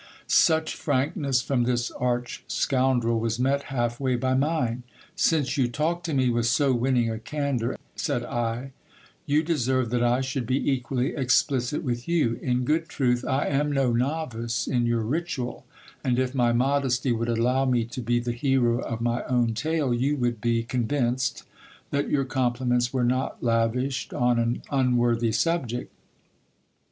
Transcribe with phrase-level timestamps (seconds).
[0.25, 4.81] Such frankness from this arch scoundrel was met half way by mine.
[5.15, 8.71] Since you talk to me with so winning a candour, said I,
[9.27, 12.39] you deserve that I should be equally explicit with you.
[12.41, 15.65] In good truth I am no novice in your ritual;
[16.03, 19.93] and if my modesty would allow me to be the hero of my own tale,
[19.93, 21.43] you would be con vinced
[21.91, 25.93] that your compliments were not lavished on an unworthy subject.